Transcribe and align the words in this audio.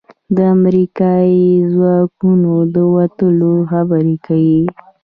د 0.35 0.37
امریکايي 0.55 1.45
ځواکونو 1.73 2.53
د 2.73 2.75
وتلو 2.95 3.53
خبرې 3.71 4.15
کېږي. 4.25 4.65